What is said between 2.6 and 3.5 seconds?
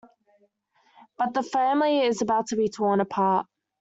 torn apart.